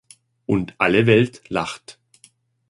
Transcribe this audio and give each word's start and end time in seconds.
Und 0.47 0.73
alle 0.79 1.05
Welt 1.05 1.43
lacht. 1.49 1.99